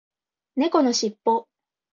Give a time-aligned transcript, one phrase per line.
[0.55, 1.47] 猫のしっぽ